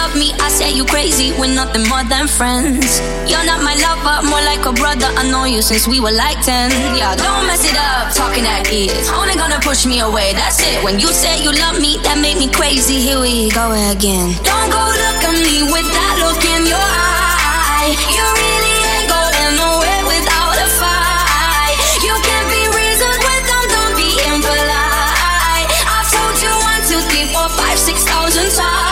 [0.00, 1.32] love me, I say you crazy.
[1.38, 3.00] We're nothing more than friends.
[3.28, 5.08] You're not my lover, more like a brother.
[5.20, 6.96] I know you since we were like 10.
[6.96, 9.08] Yeah, don't mess it up, talking at kids.
[9.12, 10.82] Only gonna push me away, that's it.
[10.84, 12.96] When you say you love me, that made me crazy.
[13.06, 14.32] Here we go again.
[14.40, 17.92] Don't go look at me with that look in your eye.
[18.16, 21.76] You really ain't going nowhere without a fight.
[22.00, 25.68] You can't be reasoned with them, don't be impolite.
[25.84, 28.89] I've told you one, two, three, four, five, six thousand times.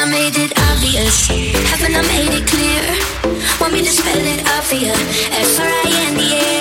[0.00, 1.26] I made it obvious?
[1.26, 2.82] Haven't I made it clear?
[3.60, 4.92] Want me to spell it out for you?
[4.92, 6.57] F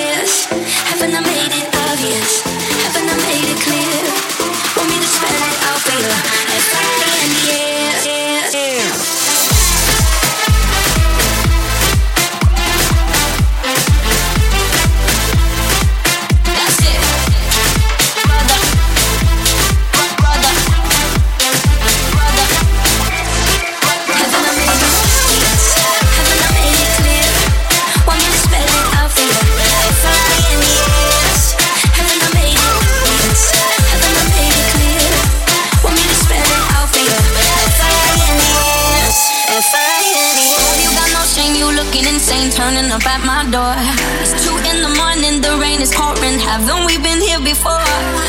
[43.52, 43.76] door.
[44.20, 46.40] It's two in the morning, the rain is pouring.
[46.40, 47.80] Haven't we been here before?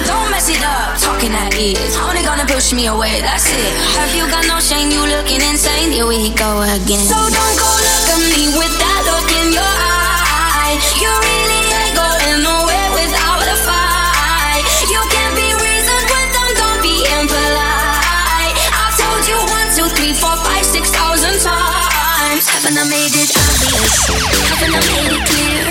[0.06, 1.96] Don't mess it up, talking at ears.
[1.98, 3.72] Only gonna push me away, that's it.
[3.98, 4.90] Have you got no shame?
[4.90, 5.90] You looking insane?
[5.90, 7.02] Here we go again.
[7.02, 10.78] So don't go look at me with that look in your eye.
[11.02, 14.62] You really ain't going nowhere without a fight.
[14.86, 18.54] You can't be reasoned with them, don't be impolite.
[18.70, 22.46] I've told you one, two, three, four, five, six thousand times.
[22.46, 23.37] Haven't I made it?
[23.68, 25.68] Haven't I made it clear?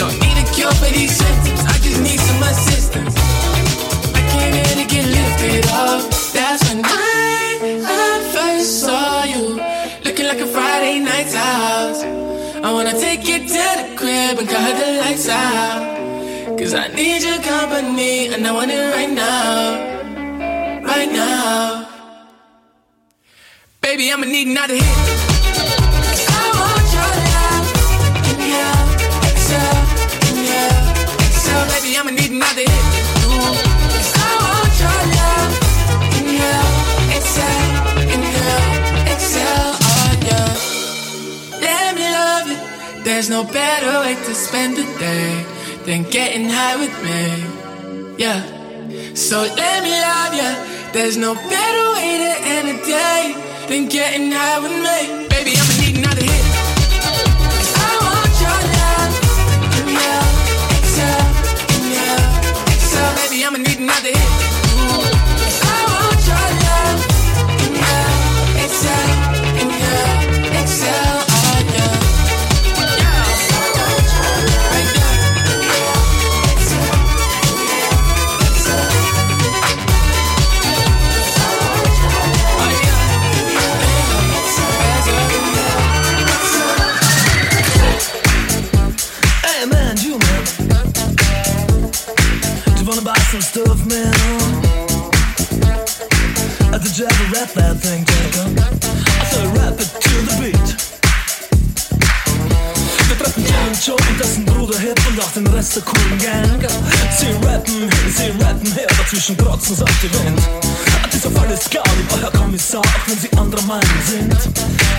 [0.00, 1.60] Don't need a cure for these symptoms.
[1.72, 3.14] I just need some assistance.
[4.14, 6.02] I came in to get lifted up.
[6.34, 9.44] That's when I, I first saw you.
[10.04, 12.02] Looking like a Friday night house.
[12.66, 16.58] I wanna take you to the crib and cut the lights out.
[16.58, 20.82] Cause I need your company and I want it right now.
[20.84, 21.88] Right now.
[23.80, 25.39] Baby, I'ma need another hit.
[32.42, 35.52] I want your love.
[39.96, 40.44] On you.
[41.60, 42.58] Let me love you.
[43.04, 45.44] There's no better way to spend the day
[45.84, 47.22] than getting high with me.
[48.16, 48.40] Yeah.
[49.14, 50.52] So let me love you.
[50.92, 53.34] There's no better way to end a day
[53.68, 55.28] than getting high with me.
[55.28, 55.89] Baby, I'm
[63.90, 64.29] another hit.
[97.00, 97.30] you ever
[104.44, 106.68] Bruder Hip und auch den Rest der coolen Gang.
[107.18, 110.40] Sie rappen, sie rappen her, dazwischen trotzen sie auf Wind.
[111.12, 114.36] Dieser Fall ist klar, lieber Herr Kommissar, auch wenn sie anderer Meinung sind.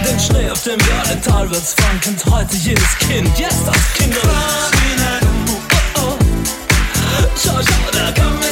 [0.06, 2.00] Den Schnee, auf dem wir talwärts fahren,
[2.32, 3.38] heute jedes Kind.
[3.38, 4.16] Yes, das Kind.
[4.24, 4.28] Oh,
[5.98, 6.18] oh.
[7.44, 8.51] Schau, schau, da kommt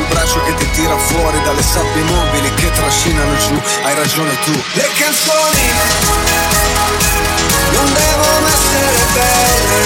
[0.00, 4.52] un braccio che ti tira fuori dalle sabbie mobili che trascinano giù, hai ragione tu.
[4.72, 5.72] Le canzoni
[7.72, 9.80] non devono essere belle,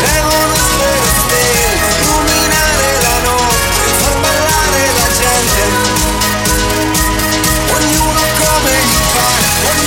[0.00, 5.62] devono essere stelle, illuminare la notte, far ballare la gente,
[7.74, 9.83] ognuno come gli pare.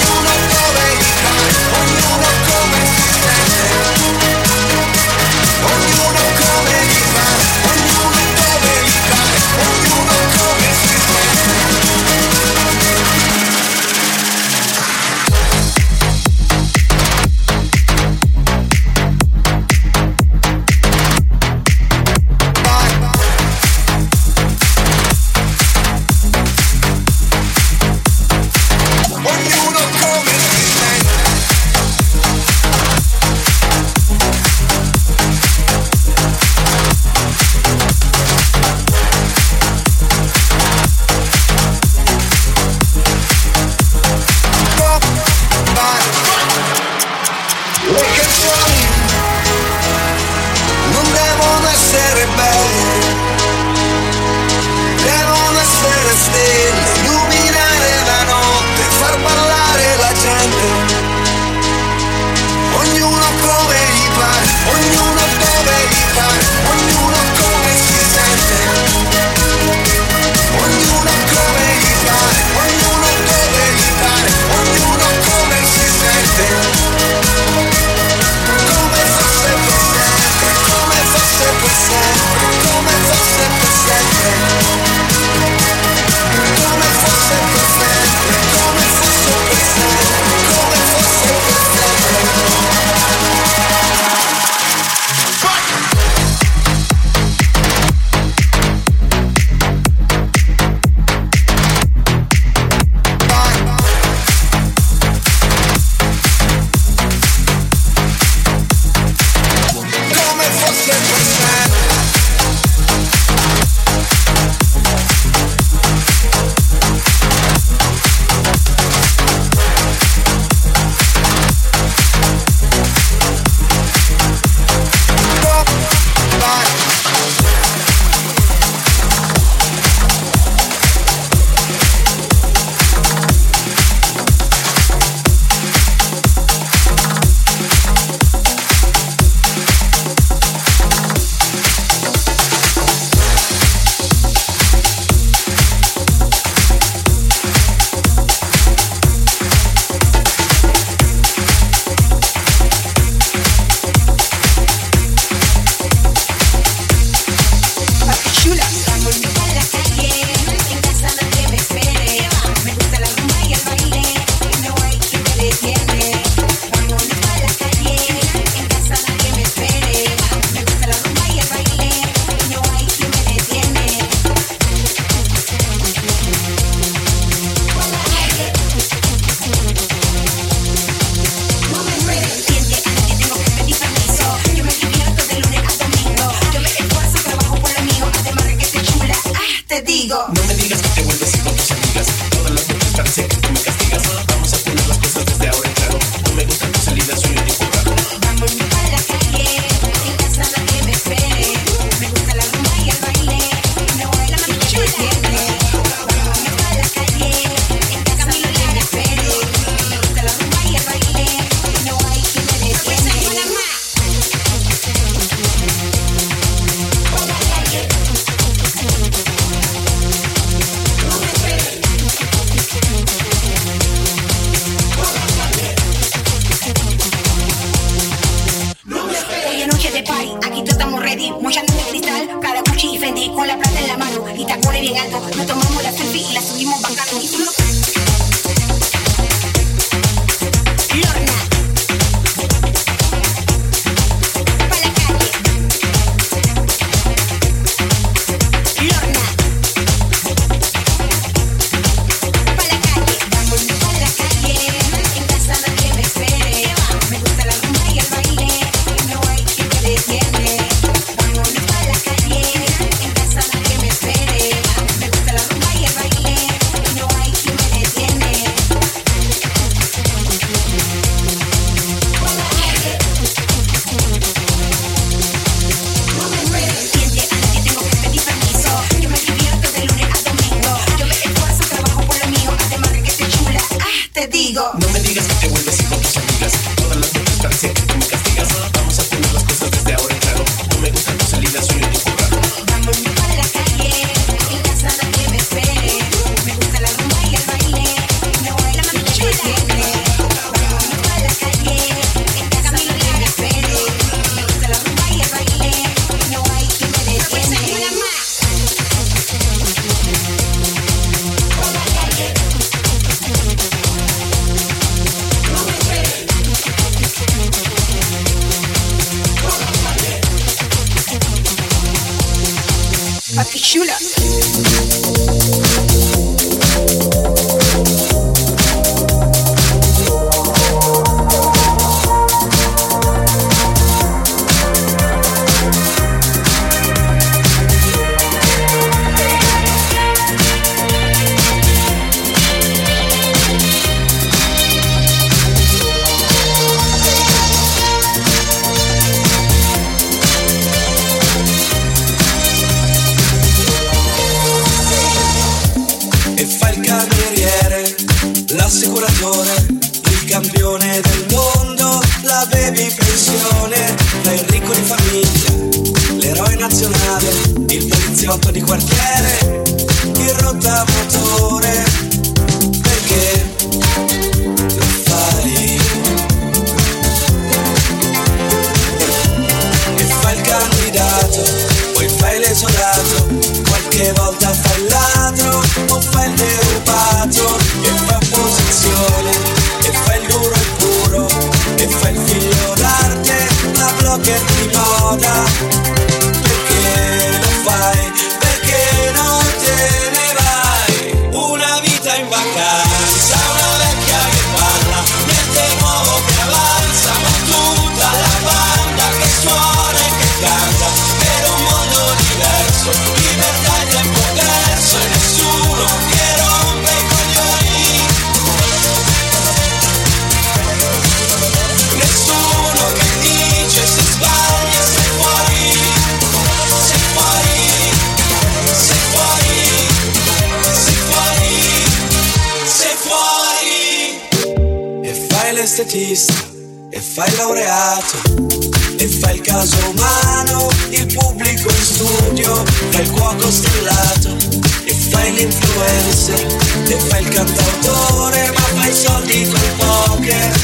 [443.57, 444.37] stellato
[444.85, 446.45] e fai l'influencer
[446.87, 450.59] e fai il cantautore ma fai soldi col poker.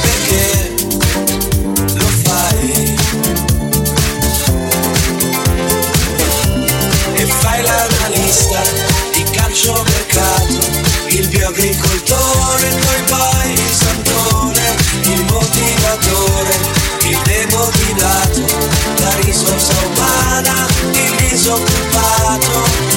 [0.00, 0.74] Perché
[1.94, 2.96] lo fai?
[7.14, 8.62] E fai l'analista
[9.12, 10.66] di calcio mercato
[11.08, 16.56] il bioagricoltore poi poi il santone il motivatore
[17.04, 18.44] il demodinato
[19.00, 20.67] la risorsa umana
[21.38, 22.87] disoccupato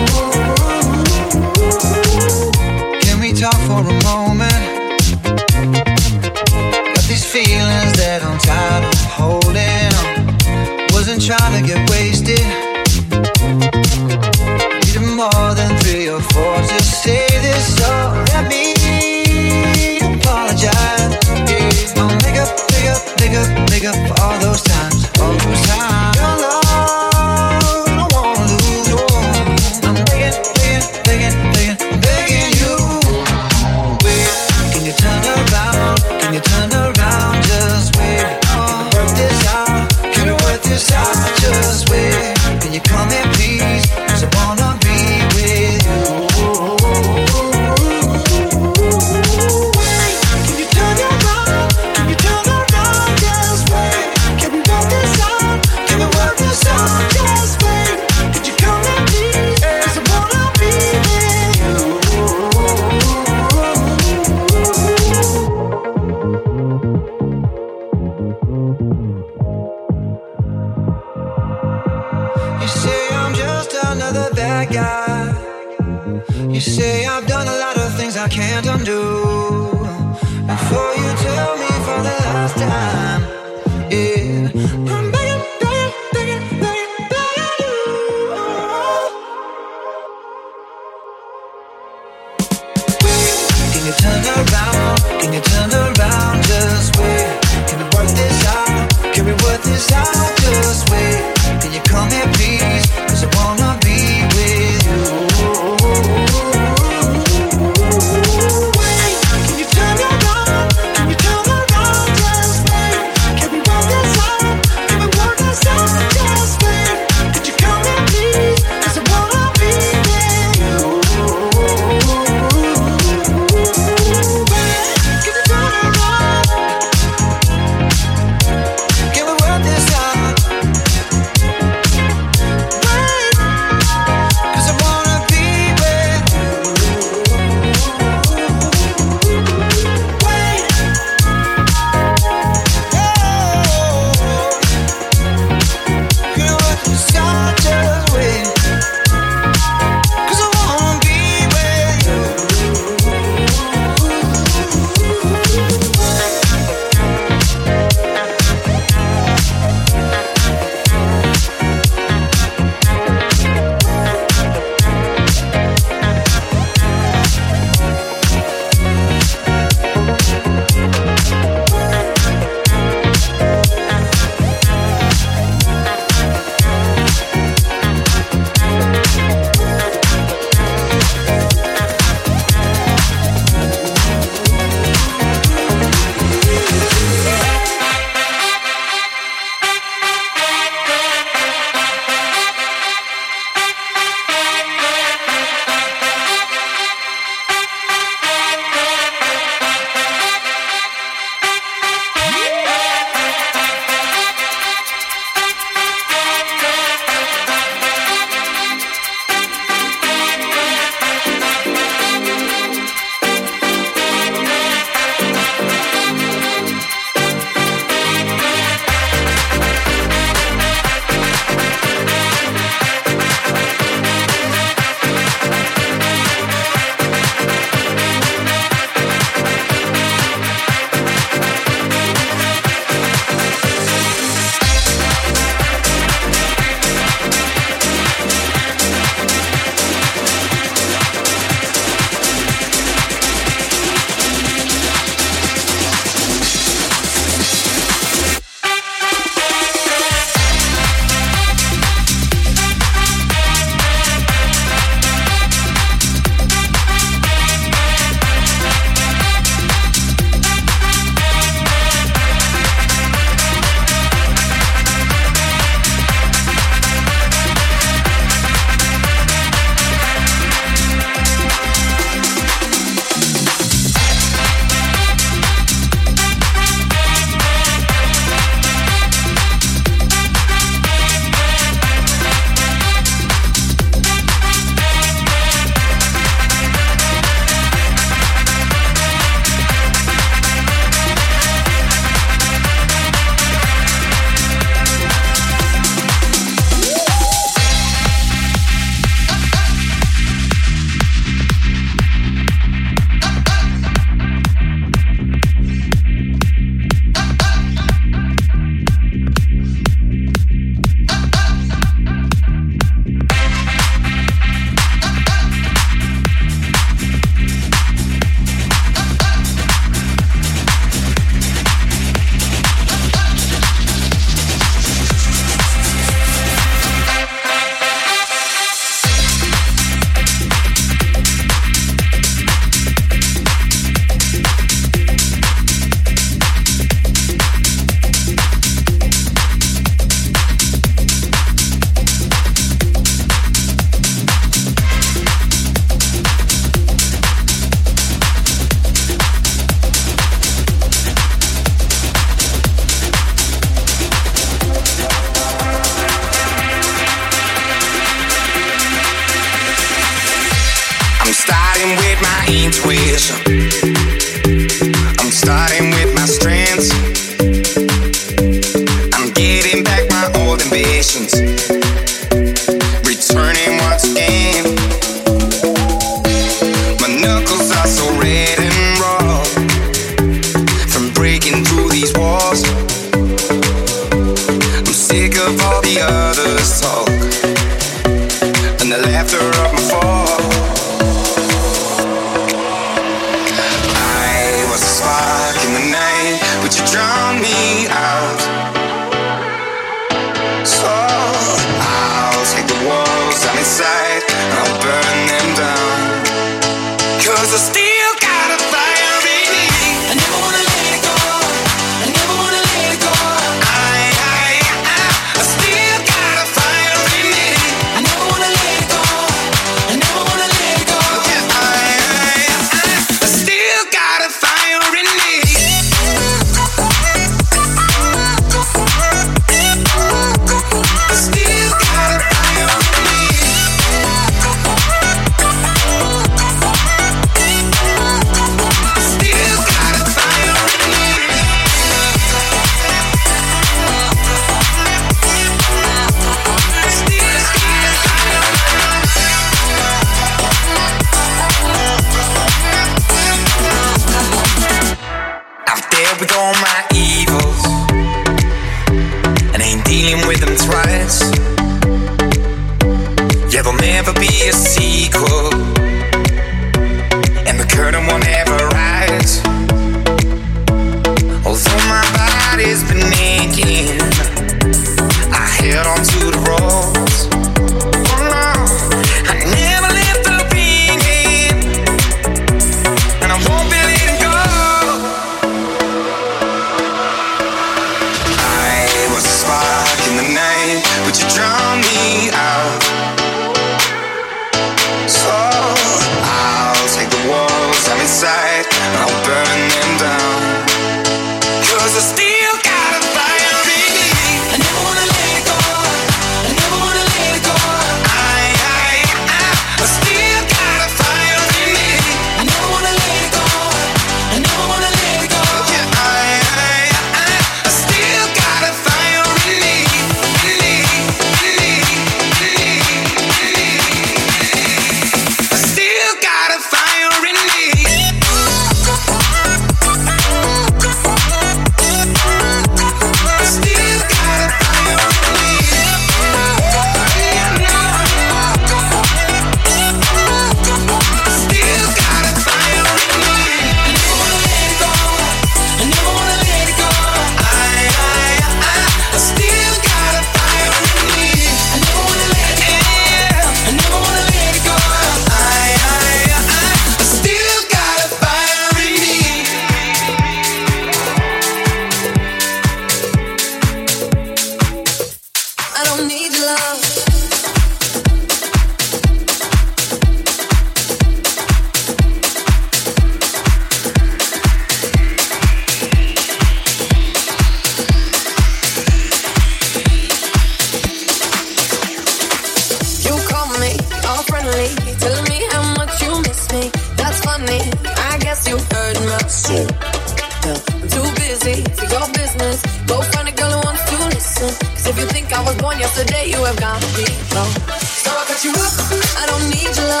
[599.79, 600.00] I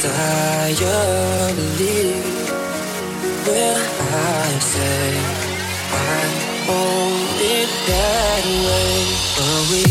[0.00, 2.50] desire, believe
[3.46, 3.80] when
[4.14, 5.10] I say
[5.90, 6.22] I
[6.68, 8.98] want it that way.
[9.36, 9.87] But we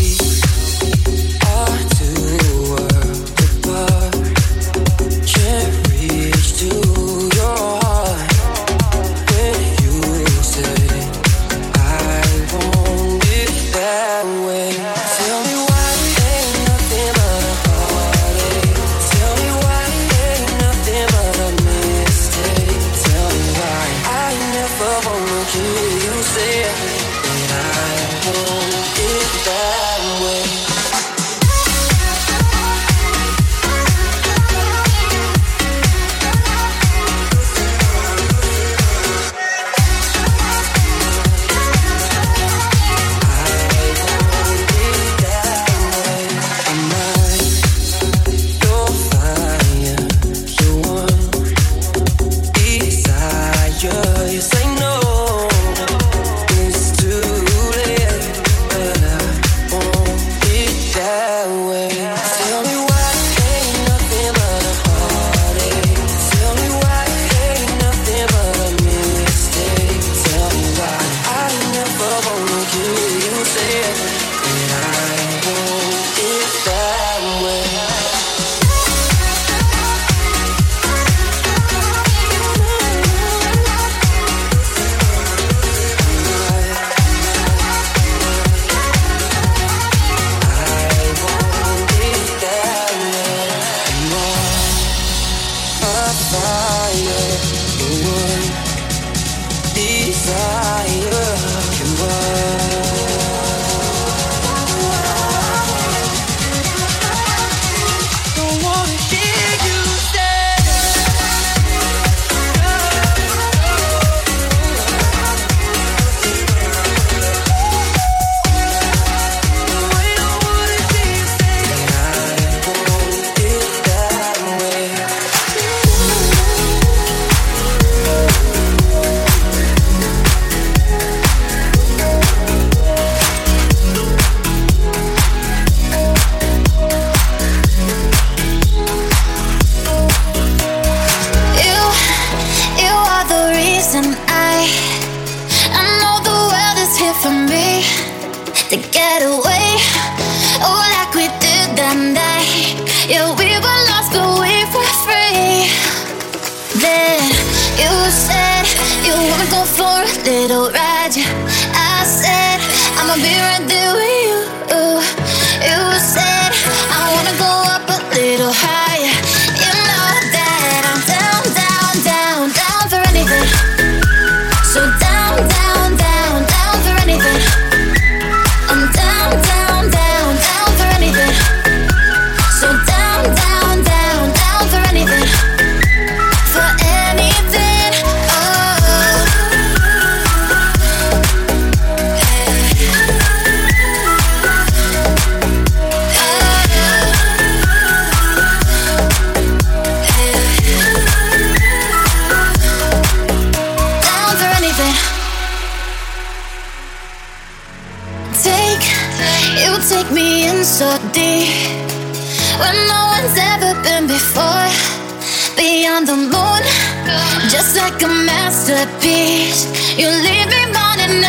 [217.90, 219.64] like a masterpiece.
[219.96, 221.20] You leave me wanting